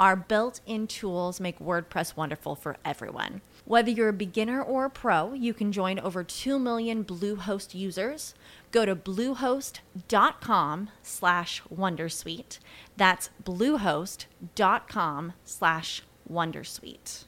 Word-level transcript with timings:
Our 0.00 0.16
built 0.16 0.60
in 0.66 0.86
tools 0.86 1.38
make 1.38 1.58
WordPress 1.60 2.16
wonderful 2.16 2.56
for 2.56 2.76
everyone. 2.84 3.42
Whether 3.64 3.90
you're 3.90 4.10
a 4.10 4.12
beginner 4.12 4.60
or 4.60 4.84
a 4.84 4.90
pro, 4.90 5.32
you 5.32 5.54
can 5.54 5.70
join 5.70 5.98
over 5.98 6.24
2 6.24 6.58
million 6.58 7.04
Bluehost 7.04 7.74
users. 7.74 8.34
Go 8.72 8.84
to 8.84 8.96
bluehost.com 8.96 10.90
slash 11.02 11.62
wondersuite. 11.72 12.58
That's 12.96 13.30
bluehost.com 13.42 15.32
slash 15.44 16.02
wondersuite. 16.30 17.24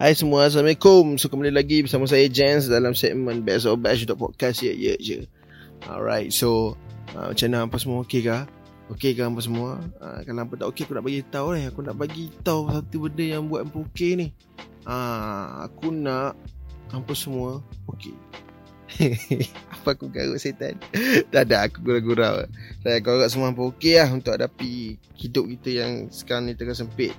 Hai 0.00 0.16
semua, 0.16 0.48
Assalamualaikum. 0.48 1.20
So 1.20 1.28
kembali 1.28 1.52
lagi 1.52 1.84
bersama 1.84 2.08
saya 2.08 2.24
Jens 2.28 2.68
dalam 2.68 2.96
segmen 2.96 3.44
Best 3.44 3.68
of 3.68 3.80
Bash 3.84 4.04
podcast 4.04 4.64
ya 4.64 4.72
ya 4.72 4.96
je. 4.96 5.28
Alright, 5.88 6.32
so 6.32 6.76
uh, 7.16 7.32
macam 7.32 7.48
mana 7.52 7.68
apa 7.68 7.76
semua 7.80 8.04
okey 8.04 8.24
ke? 8.24 8.59
Okey 8.90 9.14
ke 9.14 9.22
apa 9.22 9.38
semua? 9.38 9.78
Uh, 10.02 10.18
kalau 10.26 10.42
apa 10.42 10.54
tak 10.58 10.66
okey 10.74 10.82
aku 10.82 10.94
nak 10.98 11.06
bagi 11.06 11.22
tahu 11.30 11.48
ni. 11.54 11.62
Aku 11.70 11.80
nak 11.86 11.96
bagi 11.96 12.24
tahu 12.42 12.60
satu 12.74 12.96
benda 13.06 13.22
yang 13.22 13.46
buat 13.46 13.62
apa 13.62 13.78
okey 13.86 14.10
ni. 14.18 14.26
Ah, 14.82 15.62
aku 15.62 15.94
nak 15.94 16.34
hampa 16.90 17.14
semua 17.14 17.62
okey. 17.86 18.14
apa 19.78 19.94
aku 19.94 20.10
garuk 20.10 20.42
setan? 20.42 20.74
tak 21.32 21.46
ada 21.46 21.70
aku 21.70 21.86
gurau-gurau. 21.86 22.42
Saya 22.82 22.98
agak 22.98 23.30
semua 23.30 23.54
hampa 23.54 23.62
okey 23.70 23.94
lah 23.94 24.10
untuk 24.10 24.34
hadapi 24.34 24.98
hidup 25.14 25.46
kita 25.46 25.70
yang 25.86 25.92
sekarang 26.10 26.50
ni 26.50 26.58
tengah 26.58 26.74
sempit. 26.74 27.14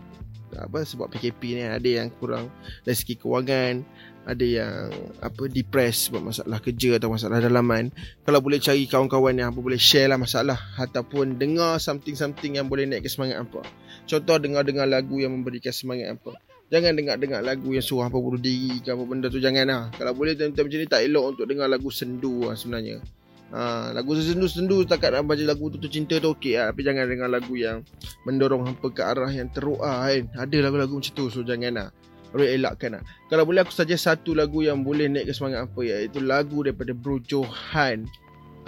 Apa 0.57 0.83
sebab 0.83 1.07
PKP 1.11 1.55
ni 1.55 1.63
ada 1.63 1.85
yang 1.85 2.11
kurang 2.19 2.51
dari 2.83 2.97
segi 2.97 3.15
kewangan, 3.15 3.85
ada 4.25 4.45
yang 4.45 4.93
apa 5.23 5.49
depressed 5.49 6.11
sebab 6.11 6.29
masalah 6.29 6.59
kerja 6.61 7.01
atau 7.01 7.09
masalah 7.09 7.41
dalaman. 7.41 7.89
Kalau 8.21 8.39
boleh 8.43 8.61
cari 8.61 8.85
kawan-kawan 8.85 9.33
yang 9.37 9.49
apa 9.53 9.59
boleh 9.63 9.81
share 9.81 10.11
lah 10.11 10.19
masalah 10.19 10.59
ataupun 10.77 11.41
dengar 11.41 11.81
something-something 11.81 12.59
yang 12.59 12.69
boleh 12.69 12.85
naik 12.85 13.05
ke 13.05 13.09
semangat 13.09 13.41
apa. 13.41 13.65
Contoh 14.05 14.37
dengar-dengar 14.37 14.85
lagu 14.85 15.17
yang 15.17 15.33
memberikan 15.33 15.73
semangat 15.73 16.17
apa. 16.19 16.37
Jangan 16.71 16.95
dengar-dengar 16.95 17.43
lagu 17.43 17.75
yang 17.75 17.83
suruh 17.83 18.07
apa 18.07 18.15
bunuh 18.15 18.39
diri 18.39 18.79
ke 18.79 18.95
apa 18.95 19.03
benda 19.03 19.27
tu 19.27 19.43
jangan 19.43 19.67
lah. 19.67 19.83
Kalau 19.91 20.15
boleh 20.15 20.39
time-time 20.39 20.71
macam 20.71 20.79
ni 20.79 20.87
tak 20.87 21.01
elok 21.03 21.25
untuk 21.35 21.45
dengar 21.51 21.67
lagu 21.67 21.91
sendu 21.91 22.47
lah 22.47 22.55
sebenarnya. 22.55 23.03
Ha, 23.51 23.91
lagu 23.91 24.15
sendu-sendu 24.15 24.87
takat 24.87 25.11
nak 25.11 25.27
baca 25.27 25.43
lagu 25.43 25.67
tu, 25.67 25.83
cinta 25.91 26.15
tu 26.23 26.31
okey 26.31 26.55
lah. 26.55 26.71
Tapi 26.71 26.81
jangan 26.87 27.03
dengar 27.03 27.27
lagu 27.27 27.53
yang 27.59 27.83
mendorong 28.23 28.63
hampa 28.63 28.87
ke 28.87 29.01
arah 29.03 29.27
yang 29.27 29.51
teruk 29.51 29.83
lah 29.83 30.07
kan. 30.07 30.47
Ada 30.47 30.57
lagu-lagu 30.71 30.95
macam 30.95 31.11
tu 31.11 31.27
so 31.27 31.43
jangan 31.43 31.71
lah. 31.75 31.89
Boleh 32.31 32.55
elakkan 32.55 32.95
lah. 32.95 33.03
Kalau 33.27 33.43
boleh 33.43 33.67
aku 33.67 33.75
saja 33.75 33.99
satu 33.99 34.31
lagu 34.31 34.63
yang 34.63 34.87
boleh 34.87 35.11
naik 35.11 35.27
ke 35.27 35.33
semangat 35.35 35.67
apa 35.67 35.79
iaitu 35.83 36.23
lagu 36.23 36.63
daripada 36.63 36.95
Bro 36.95 37.19
Johan. 37.27 38.07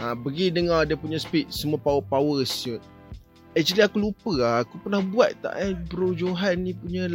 Ha, 0.04 0.20
pergi 0.20 0.52
dengar 0.52 0.84
dia 0.84 1.00
punya 1.00 1.16
speed 1.16 1.48
semua 1.48 1.80
power-power 1.80 2.44
shoot. 2.44 2.84
Actually 3.54 3.86
aku 3.86 4.02
lupa 4.02 4.32
lah 4.34 4.56
Aku 4.66 4.82
pernah 4.82 4.98
buat 4.98 5.38
tak 5.38 5.54
eh 5.62 5.78
Bro 5.78 6.18
Johan 6.18 6.66
ni 6.66 6.74
punya 6.74 7.06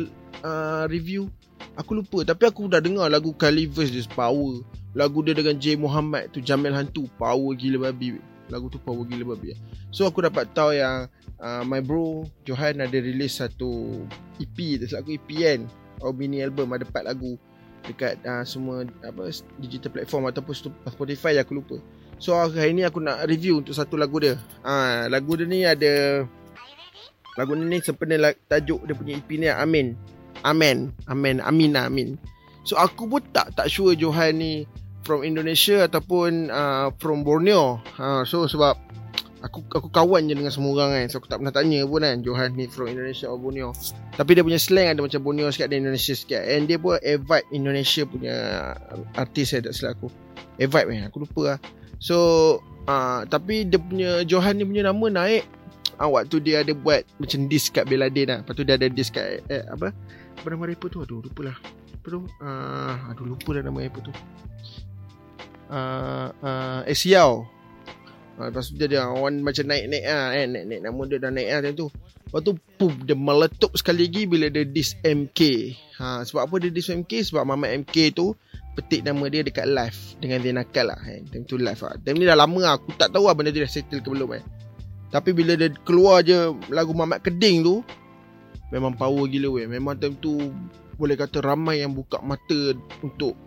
uh, 0.46 0.86
review 0.86 1.26
Aku 1.74 1.98
lupa 1.98 2.22
Tapi 2.22 2.46
aku 2.46 2.70
dah 2.70 2.78
dengar 2.78 3.10
lagu 3.10 3.34
Calivers 3.34 3.90
dia 3.90 4.06
power 4.06 4.62
Lagu 4.96 5.20
dia 5.20 5.36
dengan 5.36 5.56
J 5.56 5.76
Muhammad 5.76 6.32
tu 6.32 6.40
Jamil 6.40 6.72
Hantu 6.72 7.08
Power 7.20 7.52
gila 7.56 7.90
babi 7.90 8.20
Lagu 8.48 8.72
tu 8.72 8.80
power 8.80 9.04
gila 9.04 9.36
babi 9.36 9.52
So 9.92 10.08
aku 10.08 10.24
dapat 10.24 10.48
tahu 10.56 10.72
yang 10.72 11.08
uh, 11.36 11.62
My 11.68 11.84
bro 11.84 12.24
Johan 12.48 12.80
ada 12.80 12.96
release 12.96 13.44
satu 13.44 14.02
EP 14.40 14.56
Tak 14.80 15.04
aku 15.04 15.20
EP 15.20 15.28
kan 15.36 15.60
Or 16.00 16.16
mini 16.16 16.40
album 16.40 16.72
Ada 16.72 16.88
4 16.88 17.10
lagu 17.12 17.36
Dekat 17.84 18.24
uh, 18.24 18.44
semua 18.48 18.88
apa 19.04 19.28
Digital 19.60 19.92
platform 19.92 20.32
Ataupun 20.32 20.56
Spotify 20.88 21.36
Aku 21.44 21.60
lupa 21.60 21.76
So 22.18 22.34
hari 22.34 22.74
ni 22.74 22.82
aku 22.82 22.98
nak 22.98 23.30
review 23.30 23.62
untuk 23.62 23.78
satu 23.78 23.94
lagu 23.94 24.18
dia. 24.18 24.34
Ha, 24.66 25.06
lagu 25.06 25.38
dia 25.38 25.46
ni 25.46 25.62
ada 25.62 26.26
lagu 27.38 27.54
ni 27.54 27.70
ni 27.70 27.78
sempena 27.78 28.34
tajuk 28.50 28.82
dia 28.82 28.94
punya 28.98 29.14
EP 29.14 29.30
ni 29.38 29.46
Amin. 29.46 29.94
Amin. 30.42 30.90
Amin. 31.06 31.38
Amin 31.38 31.72
Amin. 31.78 32.18
So 32.68 32.76
aku 32.76 33.08
pun 33.08 33.24
tak 33.32 33.56
tak 33.56 33.72
sure 33.72 33.96
Johan 33.96 34.36
ni 34.36 34.68
from 35.08 35.24
Indonesia 35.24 35.88
ataupun 35.88 36.52
uh, 36.52 36.92
from 37.00 37.24
Borneo. 37.24 37.80
Ha, 37.96 38.28
so 38.28 38.44
sebab 38.44 38.76
aku 39.40 39.64
aku 39.72 39.88
kawan 39.88 40.28
je 40.28 40.36
dengan 40.36 40.52
semua 40.52 40.76
orang 40.76 40.90
kan. 40.92 41.06
So 41.08 41.16
aku 41.24 41.32
tak 41.32 41.40
pernah 41.40 41.54
tanya 41.56 41.80
pun 41.88 42.04
kan 42.04 42.20
Johan 42.20 42.52
ni 42.60 42.68
from 42.68 42.92
Indonesia 42.92 43.32
atau 43.32 43.40
Borneo. 43.40 43.72
Tapi 44.20 44.36
dia 44.36 44.44
punya 44.44 44.60
slang 44.60 44.92
ada 44.92 45.00
macam 45.00 45.24
Borneo 45.24 45.48
sikit 45.48 45.72
dan 45.72 45.88
Indonesia 45.88 46.12
sikit. 46.12 46.44
And 46.44 46.68
dia 46.68 46.76
pun 46.76 47.00
Evite 47.00 47.48
Indonesia 47.56 48.04
punya 48.04 48.36
artis 49.16 49.56
saya 49.56 49.64
tak 49.64 49.72
silap 49.72 49.96
aku. 49.96 50.12
Evite 50.60 50.92
kan. 50.92 51.08
Aku 51.08 51.24
lupa 51.24 51.56
lah. 51.56 51.58
So 51.98 52.18
uh, 52.86 53.26
Tapi 53.26 53.66
dia 53.66 53.78
punya 53.78 54.22
Johan 54.22 54.58
ni 54.58 54.64
punya 54.64 54.86
nama 54.86 55.06
naik 55.24 55.44
uh, 55.98 56.08
Waktu 56.08 56.38
dia 56.42 56.62
ada 56.62 56.72
buat 56.72 57.02
Macam 57.18 57.50
disk 57.50 57.74
kat 57.74 57.90
Beladin 57.90 58.30
lah 58.30 58.38
Lepas 58.42 58.54
tu 58.54 58.62
dia 58.62 58.78
ada 58.78 58.86
disk 58.86 59.18
kat 59.18 59.42
eh, 59.50 59.66
Apa 59.66 59.90
Apa 60.38 60.46
nama 60.46 60.64
rapper 60.70 60.88
tu 60.88 61.02
Aduh 61.02 61.20
lupa 61.20 61.52
lah 61.52 61.56
Apa 61.58 61.77
tu 62.08 62.20
uh, 62.40 62.94
Aduh 63.12 63.26
lupa 63.28 63.50
lah 63.56 63.62
nama 63.64 63.78
rapper 63.84 64.02
tu 64.08 64.12
uh, 65.72 66.28
uh, 66.32 66.80
Esiao 66.88 67.46
uh, 68.40 68.46
Lepas 68.48 68.72
tu 68.72 68.80
dia 68.80 68.88
ada 68.88 69.12
Orang 69.12 69.44
macam 69.44 69.64
naik-naik 69.68 70.04
lah 70.04 70.26
eh, 70.34 70.46
Naik-naik 70.48 70.80
nama 70.84 71.00
dia 71.06 71.18
dah 71.20 71.30
naik 71.32 71.48
lah 71.48 71.60
Time 71.64 71.76
tu 71.76 71.88
Lepas 72.28 72.40
tu 72.44 72.52
Pup 72.76 72.94
Dia 73.04 73.16
meletup 73.16 73.72
sekali 73.76 74.08
lagi 74.08 74.22
Bila 74.28 74.46
dia 74.52 74.64
disk 74.64 75.00
MK 75.04 75.40
ha, 76.00 76.24
Sebab 76.24 76.42
apa 76.48 76.54
dia 76.60 76.70
disk 76.72 76.92
MK 76.92 77.32
Sebab 77.32 77.42
Mama 77.48 77.68
MK 77.68 77.96
tu 78.16 78.32
petik 78.78 79.02
nama 79.02 79.26
dia 79.26 79.42
dekat 79.42 79.66
live 79.66 79.98
dengan 80.22 80.38
dia 80.38 80.54
nakal 80.54 80.86
lah 80.86 80.98
kan. 81.02 81.26
Time 81.34 81.42
tu 81.50 81.58
live 81.58 81.82
lah. 81.82 81.98
Time 81.98 82.14
ni 82.14 82.30
dah 82.30 82.38
lama 82.38 82.58
lah. 82.62 82.72
Aku 82.78 82.94
tak 82.94 83.10
tahu 83.10 83.26
lah 83.26 83.34
benda 83.34 83.50
tu 83.50 83.58
dah 83.58 83.66
settle 83.66 83.98
ke 83.98 84.06
belum 84.06 84.38
kan. 84.38 84.44
Tapi 85.10 85.34
bila 85.34 85.58
dia 85.58 85.74
keluar 85.82 86.22
je 86.22 86.54
lagu 86.70 86.94
Mamat 86.94 87.26
Keding 87.26 87.66
tu, 87.66 87.82
memang 88.70 88.94
power 88.94 89.26
gila 89.26 89.58
weh. 89.58 89.66
Memang 89.66 89.98
time 89.98 90.14
tu 90.22 90.54
boleh 90.98 91.14
kata 91.14 91.38
ramai 91.38 91.80
yang 91.80 91.94
buka 91.94 92.18
mata 92.20 92.74
untuk 93.00 93.38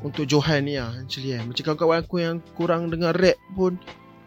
untuk 0.00 0.24
Johan 0.24 0.64
ni 0.64 0.80
lah 0.80 0.96
actually 0.96 1.36
kan. 1.36 1.44
Macam 1.48 1.62
kawan-kawan 1.62 1.98
aku 2.04 2.16
yang 2.20 2.36
kurang 2.56 2.88
dengar 2.88 3.12
rap 3.16 3.36
pun 3.52 3.76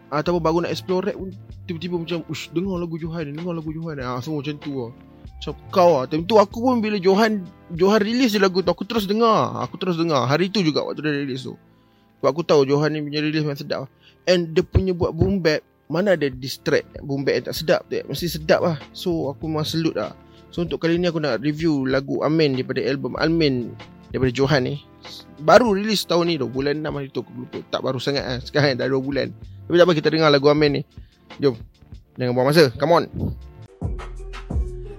ataupun 0.10 0.42
baru 0.42 0.58
nak 0.66 0.72
explore 0.74 1.10
rap 1.10 1.18
pun 1.18 1.34
tiba-tiba 1.66 1.98
macam 1.98 2.22
ush 2.30 2.50
dengar 2.54 2.78
lagu 2.78 2.96
Johan 2.98 3.30
ni, 3.30 3.32
dengar 3.38 3.54
lagu 3.58 3.70
Johan 3.74 3.98
ni. 3.98 4.06
Ha, 4.06 4.22
semua 4.22 4.46
macam 4.46 4.56
tu 4.62 4.72
lah. 4.78 4.92
Macam 5.40 5.54
kau 5.74 5.90
lah. 5.98 6.04
Time 6.06 6.26
tu 6.26 6.36
aku 6.38 6.58
pun 6.62 6.78
bila 6.82 6.98
Johan 7.02 7.42
Johan 7.74 8.02
release 8.02 8.36
je 8.36 8.42
lagu 8.42 8.62
tu 8.62 8.70
Aku 8.70 8.86
terus 8.86 9.10
dengar. 9.10 9.56
Aku 9.66 9.78
terus 9.82 9.98
dengar. 9.98 10.30
Hari 10.30 10.54
tu 10.54 10.62
juga 10.62 10.86
waktu 10.86 11.02
dia 11.02 11.14
release 11.14 11.46
tu. 11.46 11.58
Sebab 12.20 12.30
aku 12.30 12.44
tahu 12.44 12.68
Johan 12.68 12.94
ni 12.94 13.00
punya 13.00 13.24
release 13.24 13.46
memang 13.46 13.58
sedap. 13.58 13.88
And 14.28 14.52
dia 14.52 14.62
punya 14.62 14.92
buat 14.92 15.16
boom 15.16 15.40
bap 15.40 15.64
Mana 15.90 16.14
ada 16.14 16.28
distract 16.28 17.02
boom 17.02 17.24
bap 17.24 17.40
yang 17.40 17.46
tak 17.50 17.56
sedap 17.56 17.82
tu 17.88 17.98
Mesti 18.04 18.28
sedap 18.28 18.60
lah. 18.62 18.78
So 18.92 19.32
aku 19.32 19.48
memang 19.48 19.66
salute 19.66 19.96
lah 19.96 20.12
So 20.50 20.66
untuk 20.66 20.82
kali 20.82 20.98
ni 20.98 21.06
aku 21.10 21.22
nak 21.22 21.46
review 21.46 21.86
lagu 21.86 22.26
Amin 22.26 22.58
Daripada 22.58 22.82
album 22.82 23.14
Amin 23.22 23.74
Daripada 24.10 24.34
Johan 24.34 24.66
ni. 24.66 24.76
Baru 25.46 25.78
release 25.78 26.04
tahun 26.04 26.34
ni 26.34 26.36
tu 26.42 26.50
Bulan 26.50 26.82
6 26.82 26.90
hari 26.90 27.08
tu 27.14 27.22
aku 27.22 27.32
lupa. 27.46 27.58
Tak 27.70 27.82
baru 27.86 28.02
sangat 28.02 28.24
lah. 28.26 28.40
Sekarang 28.42 28.78
dah 28.78 28.90
2 28.90 28.98
bulan. 29.00 29.30
Tapi 29.70 29.76
tak 29.78 29.86
apa 29.86 29.94
kita 29.94 30.10
dengar 30.10 30.30
lagu 30.34 30.50
Amin 30.50 30.82
ni. 30.82 30.82
Jom. 31.38 31.54
Jangan 32.18 32.34
buang 32.34 32.50
masa. 32.50 32.74
Come 32.76 32.94
on. 32.98 33.06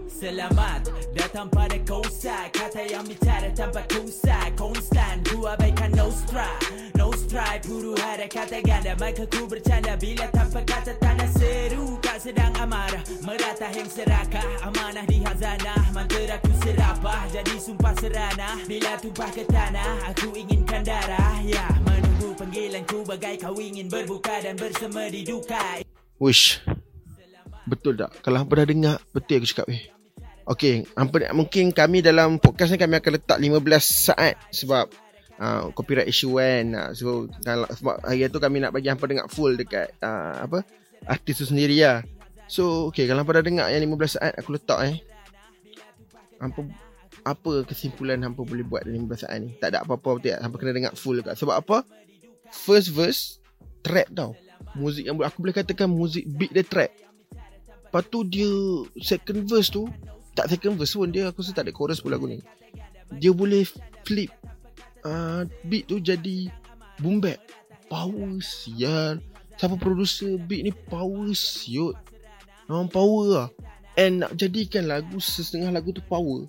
Selamat 0.06 0.99
datang 1.30 1.46
pada 1.54 1.78
Kosa 1.86 2.50
Kata 2.50 2.82
yang 2.90 3.06
bicara 3.06 3.54
tanpa 3.54 3.86
kusa 3.86 4.50
Konstan 4.58 5.22
ku 5.30 5.46
abaikan 5.46 5.94
no 5.94 6.10
strike 6.10 6.90
No 6.98 7.14
strike 7.14 7.62
ada 8.02 8.26
kata 8.26 8.58
ganda 8.66 8.98
Maka 8.98 9.30
ku 9.30 9.46
bercanda 9.46 9.94
Bila 9.94 10.26
tanpa 10.34 10.66
kata 10.66 10.98
tanda 10.98 11.30
seru 11.30 12.02
Tak 12.02 12.18
sedang 12.18 12.50
amarah 12.58 12.98
Merata 13.22 13.70
yang 13.70 13.86
serakah 13.86 14.42
Amanah 14.66 15.06
di 15.06 15.22
hazanah 15.22 15.94
Mantera 15.94 16.42
ku 16.42 16.50
serapah 16.66 17.22
Jadi 17.30 17.54
sumpah 17.62 17.94
seranah 18.02 18.54
Bila 18.66 18.98
tumpah 18.98 19.30
ke 19.30 19.46
tanah 19.46 20.10
Aku 20.10 20.34
inginkan 20.34 20.82
darah 20.82 21.38
Ya 21.46 21.70
menunggu 21.86 22.34
panggilan 22.34 22.82
ku 22.90 23.06
Bagai 23.06 23.38
kau 23.38 23.54
ingin 23.54 23.86
berbuka 23.86 24.42
Dan 24.42 24.58
bersama 24.58 25.06
di 25.06 25.22
duka 25.22 25.78
Wish. 26.18 26.58
Betul 27.70 27.94
tak? 27.94 28.18
Kalau 28.18 28.42
pernah 28.50 28.66
dengar 28.66 28.96
Betul 29.14 29.46
aku 29.46 29.46
cakap 29.46 29.70
eh 29.70 29.99
Okay 30.50 30.82
Mungkin 31.30 31.70
kami 31.70 32.02
dalam 32.02 32.42
podcast 32.42 32.74
ni 32.74 32.78
Kami 32.82 32.98
akan 32.98 33.12
letak 33.14 33.38
15 33.38 33.46
saat 33.86 34.34
Sebab 34.50 34.90
uh, 35.38 35.70
Copyright 35.70 36.10
issue 36.10 36.42
kan. 36.42 36.74
Uh, 36.74 36.90
So 36.90 37.30
kalau, 37.46 37.70
Sebab 37.70 38.02
hari 38.02 38.26
tu 38.26 38.42
kami 38.42 38.58
nak 38.58 38.74
bagi 38.74 38.90
Hampa 38.90 39.06
dengar 39.06 39.30
full 39.30 39.54
dekat 39.54 39.94
uh, 40.02 40.42
Apa 40.42 40.66
Artis 41.06 41.38
tu 41.40 41.46
sendiri 41.46 41.78
lah. 41.78 42.02
So 42.50 42.90
okay 42.90 43.06
Kalau 43.06 43.22
hampa 43.22 43.38
dah 43.38 43.46
dengar 43.46 43.66
yang 43.70 43.86
15 43.86 44.18
saat 44.18 44.32
Aku 44.42 44.58
letak 44.58 44.78
eh. 44.90 44.94
Hampa 46.42 46.66
apa 47.20 47.68
kesimpulan 47.68 48.16
hampa 48.24 48.40
boleh 48.48 48.64
buat 48.64 48.80
dalam 48.88 49.04
15 49.04 49.28
saat 49.28 49.36
ni? 49.44 49.52
Tak 49.60 49.76
ada 49.76 49.84
apa-apa 49.84 50.16
betul 50.16 50.32
tak? 50.32 50.40
Hampa 50.40 50.56
kena 50.56 50.72
dengar 50.72 50.92
full 50.96 51.20
dekat 51.20 51.36
Sebab 51.36 51.56
apa? 51.62 51.76
First 52.48 52.96
verse 52.96 53.22
Trap 53.84 54.08
tau. 54.12 54.32
Muzik 54.72 55.04
yang 55.08 55.20
Aku 55.20 55.40
boleh 55.40 55.56
katakan 55.56 55.88
muzik 55.88 56.24
beat 56.28 56.52
dia 56.52 56.64
trap. 56.64 56.92
Lepas 57.88 58.02
tu 58.08 58.24
dia 58.24 58.48
Second 59.00 59.40
verse 59.48 59.68
tu 59.72 59.88
tak 60.34 60.46
second 60.50 60.78
verse 60.78 60.94
pun 60.94 61.10
dia 61.10 61.30
aku 61.30 61.42
rasa 61.42 61.52
tak 61.54 61.68
ada 61.68 61.72
chorus 61.74 62.00
pun 62.00 62.10
lagu 62.12 62.26
ni 62.26 62.38
dia 63.18 63.34
boleh 63.34 63.66
flip 64.06 64.30
uh, 65.02 65.42
beat 65.66 65.90
tu 65.90 65.98
jadi 65.98 66.50
boom 67.02 67.18
bap 67.18 67.38
power 67.90 68.38
sial 68.38 69.18
siapa 69.58 69.76
producer 69.76 70.38
beat 70.38 70.64
ni 70.64 70.72
power 70.72 71.30
siut 71.34 71.98
memang 72.70 72.86
power 72.86 73.26
lah 73.26 73.48
and 73.98 74.22
nak 74.22 74.32
jadikan 74.38 74.86
lagu 74.86 75.18
setengah 75.18 75.74
lagu 75.74 75.90
tu 75.90 76.02
power 76.06 76.46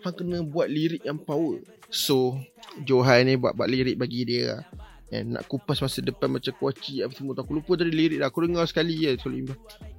hang 0.00 0.14
kena 0.14 0.40
buat 0.40 0.70
lirik 0.70 1.04
yang 1.04 1.20
power 1.20 1.60
so 1.92 2.38
Johan 2.86 3.28
ni 3.28 3.34
buat 3.36 3.52
buat 3.52 3.68
lirik 3.68 4.00
bagi 4.00 4.24
dia 4.24 4.56
lah 4.56 4.62
And 5.08 5.40
nak 5.40 5.48
kupas 5.48 5.80
masa 5.80 6.04
depan 6.04 6.28
macam 6.28 6.52
kuaci 6.52 7.00
apa 7.00 7.16
semua 7.16 7.32
tu. 7.32 7.40
Aku 7.40 7.56
lupa 7.56 7.80
tadi 7.80 7.92
lirik 7.92 8.20
dah. 8.20 8.28
Aku 8.28 8.44
dengar 8.44 8.68
sekali 8.68 8.92
je. 8.92 9.16
Sekali. 9.16 9.48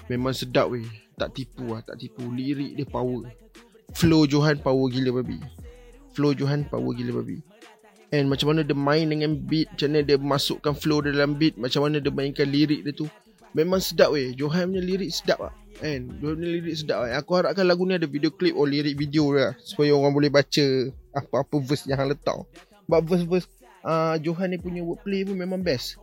Memang 0.09 0.33
sedap 0.33 0.73
weh. 0.73 0.83
Tak 1.15 1.37
tipu 1.37 1.71
lah. 1.71 1.85
Tak 1.85 2.01
tipu. 2.01 2.25
Lirik 2.33 2.75
dia 2.75 2.83
power. 2.89 3.29
Flow 3.93 4.25
Johan 4.25 4.57
power 4.57 4.89
gila 4.89 5.21
babi. 5.21 5.37
Flow 6.17 6.33
Johan 6.33 6.65
power 6.65 6.91
gila 6.97 7.21
babi. 7.21 7.39
And 8.09 8.25
macam 8.25 8.51
mana 8.51 8.65
dia 8.65 8.73
main 8.73 9.05
dengan 9.05 9.37
beat. 9.37 9.69
Macam 9.69 9.87
mana 9.93 10.01
dia 10.01 10.17
masukkan 10.17 10.73
flow 10.73 11.05
dalam 11.05 11.37
beat. 11.37 11.55
Macam 11.61 11.85
mana 11.85 12.01
dia 12.01 12.09
mainkan 12.09 12.49
lirik 12.49 12.81
dia 12.81 12.91
tu. 12.91 13.05
Memang 13.53 13.77
sedap 13.77 14.17
weh. 14.17 14.33
Johan 14.33 14.73
punya 14.73 14.81
lirik 14.81 15.13
sedap 15.13 15.39
lah. 15.45 15.53
And 15.85 16.17
Johan 16.17 16.41
punya 16.41 16.49
lirik 16.57 16.75
sedap 16.75 17.05
lah. 17.05 17.13
Aku 17.21 17.37
harapkan 17.37 17.69
lagu 17.69 17.85
ni 17.85 17.93
ada 17.93 18.09
video 18.09 18.33
clip 18.33 18.57
or 18.57 18.65
lirik 18.65 18.97
video 18.97 19.29
lah. 19.29 19.53
Supaya 19.61 19.93
orang 19.93 20.11
boleh 20.11 20.33
baca 20.33 20.65
apa-apa 21.13 21.55
verse 21.61 21.85
yang 21.85 22.01
letak. 22.09 22.33
Sebab 22.89 23.01
verse-verse 23.05 23.47
uh, 23.85 24.17
Johan 24.17 24.49
ni 24.49 24.57
punya 24.57 24.81
wordplay 24.81 25.21
pun 25.21 25.37
memang 25.37 25.61
best 25.61 26.01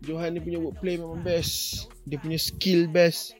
Johan 0.00 0.32
ni 0.32 0.40
punya 0.40 0.56
wordplay 0.56 0.96
memang 0.96 1.20
best. 1.20 1.86
Dia 2.08 2.16
punya 2.16 2.40
skill 2.40 2.88
best. 2.88 3.36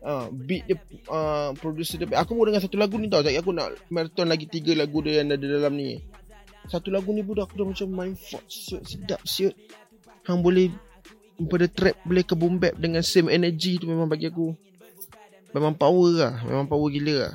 Uh, 0.00 0.32
Beat 0.32 0.64
dia 0.64 0.80
uh, 1.12 1.52
Producer 1.60 2.00
dia 2.00 2.08
Aku 2.24 2.32
mau 2.32 2.48
dengar 2.48 2.64
satu 2.64 2.80
lagu 2.80 2.96
ni 2.96 3.12
tau 3.12 3.20
Jadi 3.20 3.36
aku 3.36 3.52
nak 3.52 3.76
marathon 3.92 4.32
lagi 4.32 4.48
tiga 4.48 4.72
lagu 4.72 5.04
dia 5.04 5.20
yang 5.20 5.28
ada 5.28 5.44
dalam 5.44 5.76
ni. 5.76 6.00
Satu 6.72 6.88
lagu 6.88 7.12
ni 7.12 7.20
budak 7.20 7.52
aku 7.52 7.60
dah 7.60 7.66
macam 7.68 7.88
main 7.92 8.14
fuck 8.16 8.40
siut 8.48 8.80
Sedap 8.88 9.20
siut. 9.28 9.52
Hang 10.24 10.40
boleh 10.40 10.72
Pada 11.36 11.68
trap 11.68 12.00
boleh 12.08 12.24
ke 12.24 12.32
boom 12.32 12.56
bap 12.56 12.80
Dengan 12.80 13.04
same 13.04 13.28
energy 13.28 13.76
tu 13.76 13.84
memang 13.86 14.08
bagi 14.08 14.32
aku. 14.32 14.56
Memang 15.52 15.76
power 15.76 16.10
lah 16.16 16.34
Memang 16.48 16.64
power 16.64 16.88
gila 16.88 17.28
lah. 17.28 17.34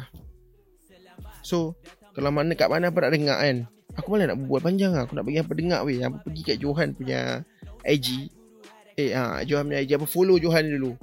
So 1.45 1.77
Kalau 2.17 2.33
mana 2.33 2.57
kat 2.57 2.65
mana 2.65 2.89
apa 2.89 2.97
nak 2.97 3.13
dengar 3.13 3.37
kan? 3.45 3.57
Aku 3.95 4.09
malah 4.09 4.33
nak 4.33 4.41
buat 4.41 4.65
panjang 4.65 4.91
lah. 4.91 5.05
Aku 5.05 5.13
nak 5.13 5.23
bagi 5.23 5.39
apa 5.39 5.53
dengar 5.53 5.85
weh. 5.85 6.01
Apa 6.01 6.17
pergi 6.19 6.41
kat 6.43 6.57
Johan 6.59 6.97
punya 6.97 7.45
IG 7.85 8.33
Eh 8.95 9.11
ha, 9.11 9.43
Johan 9.43 9.67
punya 9.67 9.83
Apa 9.83 10.07
follow 10.07 10.39
Johan 10.39 10.71
dulu. 10.71 10.95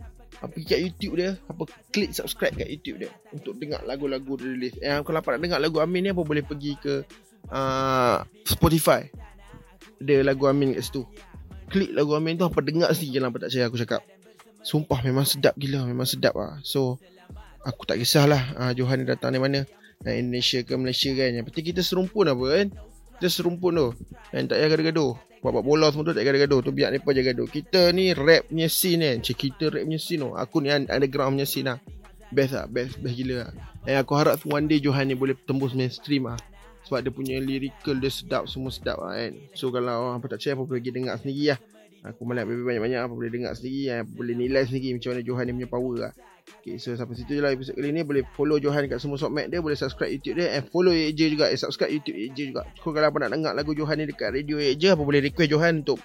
Apa 0.42 0.58
kat 0.64 0.80
YouTube 0.80 1.20
dia 1.20 1.38
Apa 1.46 1.68
klik 1.94 2.10
subscribe 2.10 2.56
kat 2.56 2.66
YouTube 2.66 3.06
dia 3.06 3.10
Untuk 3.30 3.54
dengar 3.62 3.84
lagu-lagu 3.86 4.34
dia 4.40 4.48
release 4.50 4.76
Eh 4.82 4.90
kalau 5.06 5.22
apa 5.22 5.38
nak 5.38 5.40
dengar 5.44 5.58
lagu 5.62 5.78
Amin 5.78 6.02
ni 6.02 6.10
Apa 6.10 6.26
boleh 6.26 6.42
pergi 6.42 6.74
ke 6.80 7.06
uh, 7.52 8.26
Spotify. 8.42 9.06
Dia 10.02 10.24
lagu 10.26 10.50
Amin 10.50 10.74
kat 10.74 10.82
situ. 10.82 11.06
Klik 11.70 11.94
lagu 11.94 12.16
Amin 12.18 12.34
tu 12.40 12.48
Apa 12.48 12.58
dengar 12.58 12.90
je 12.90 13.06
lah 13.20 13.30
Apa 13.30 13.46
tak 13.46 13.48
percaya 13.54 13.64
aku 13.70 13.78
cakap. 13.78 14.02
Sumpah 14.66 14.98
memang 15.06 15.28
sedap 15.28 15.54
gila 15.54 15.86
Memang 15.86 16.08
sedap 16.08 16.34
lah 16.34 16.58
So 16.66 16.98
Aku 17.62 17.86
tak 17.86 18.02
kisahlah 18.02 18.42
uh, 18.58 18.72
Johan 18.74 19.02
ni 19.02 19.06
datang 19.06 19.30
dari 19.30 19.38
mana. 19.38 19.60
Nak 20.02 20.14
Indonesia 20.18 20.66
ke 20.66 20.74
Malaysia 20.74 21.14
kan. 21.14 21.30
Yang 21.30 21.44
penting 21.46 21.66
kita 21.70 21.80
serumpun 21.86 22.26
apa 22.26 22.44
kan. 22.50 22.66
Kita 23.22 23.28
serumpun 23.30 23.72
tu. 23.78 23.88
Dan 24.34 24.50
tak 24.50 24.58
payah 24.58 24.68
gaduh-gaduh 24.74 25.31
Buat-buat 25.42 25.64
bola 25.66 25.90
semua 25.90 26.06
tu 26.06 26.14
tak 26.14 26.22
gaduh-gaduh 26.22 26.62
Tu 26.62 26.70
biar 26.70 26.94
mereka 26.94 27.10
je 27.10 27.22
gaduh. 27.26 27.48
Kita 27.50 27.90
ni 27.90 28.14
rap 28.14 28.46
punya 28.46 28.70
scene 28.70 29.02
kan 29.02 29.16
Cik 29.26 29.36
kita 29.36 29.64
rap 29.74 29.82
punya 29.82 29.98
scene 29.98 30.22
tu. 30.22 30.30
Aku 30.38 30.62
ni 30.62 30.70
underground 30.70 31.34
punya 31.34 31.46
scene 31.50 31.68
lah. 31.74 31.78
Best 32.30 32.54
lah 32.54 32.70
Best, 32.70 33.02
best 33.02 33.14
gila 33.18 33.36
lah. 33.44 33.50
Dan 33.82 33.94
aku 33.98 34.12
harap 34.14 34.38
one 34.46 34.70
day 34.70 34.78
Johan 34.78 35.10
ni 35.10 35.18
boleh 35.18 35.34
tembus 35.34 35.74
mainstream 35.74 36.30
lah. 36.30 36.38
Sebab 36.86 37.02
dia 37.02 37.10
punya 37.10 37.42
lyrical 37.42 37.98
dia 37.98 38.10
sedap 38.14 38.46
Semua 38.46 38.70
sedap 38.70 39.02
lah 39.02 39.18
kan. 39.18 39.34
So 39.58 39.74
kalau 39.74 39.90
orang 39.90 40.22
apa 40.22 40.26
tak 40.30 40.38
percaya 40.38 40.54
Apa 40.54 40.64
pergi 40.70 40.90
dengar 40.94 41.18
sendiri 41.18 41.58
lah 41.58 41.60
Aku 42.02 42.26
malah 42.26 42.42
banyak-banyak 42.42 42.98
apa 42.98 43.14
boleh 43.14 43.30
dengar 43.30 43.54
sendiri 43.54 44.02
apa 44.02 44.10
boleh 44.10 44.34
nilai 44.34 44.66
sendiri 44.66 44.98
macam 44.98 45.14
mana 45.14 45.22
Johan 45.22 45.44
ni 45.46 45.52
punya 45.54 45.70
power 45.70 45.94
lah. 46.02 46.12
Okay, 46.62 46.78
so 46.78 46.94
sampai 46.98 47.14
situ 47.14 47.38
je 47.38 47.42
lah 47.42 47.54
episode 47.54 47.78
kali 47.78 47.94
ni. 47.94 48.02
Boleh 48.02 48.26
follow 48.34 48.58
Johan 48.58 48.90
kat 48.90 48.98
semua 48.98 49.18
sokmat 49.18 49.50
dia 49.50 49.62
Boleh 49.62 49.78
subscribe 49.78 50.10
YouTube 50.10 50.42
dia 50.42 50.58
And 50.58 50.66
follow 50.66 50.90
AJ 50.90 51.38
juga. 51.38 51.46
Eh 51.50 51.58
subscribe 51.58 51.94
YouTube 51.94 52.18
AJ 52.18 52.38
juga. 52.54 52.62
Kau 52.82 52.90
kalau 52.90 53.10
apa 53.10 53.18
nak 53.22 53.30
dengar 53.34 53.52
lagu 53.54 53.70
Johan 53.74 54.02
ni 54.02 54.10
Dekat 54.10 54.34
radio 54.34 54.58
AJ 54.58 54.98
Apa 54.98 55.02
boleh 55.06 55.22
request 55.22 55.50
Johan 55.54 55.86
untuk 55.86 56.02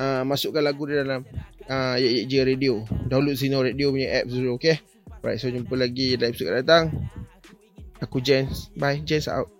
uh, 0.00 0.24
Masukkan 0.24 0.64
lagu 0.64 0.88
dia 0.88 1.04
dalam 1.04 1.24
uh, 1.68 1.96
AJ 1.96 2.32
Radio. 2.48 2.84
Download 3.08 3.36
Sino 3.36 3.60
Radio 3.60 3.92
punya 3.92 4.24
apps 4.24 4.32
dulu 4.32 4.56
Okay? 4.56 4.80
Right 5.20 5.36
so 5.36 5.52
jumpa 5.52 5.76
lagi 5.76 6.16
Dalam 6.16 6.32
episode 6.32 6.48
akan 6.52 6.58
datang. 6.64 6.84
Aku 8.04 8.20
Jens. 8.20 8.72
Bye. 8.76 9.00
Jens 9.04 9.28
out 9.28 9.55